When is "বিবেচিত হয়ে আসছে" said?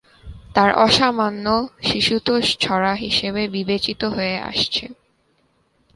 3.47-4.85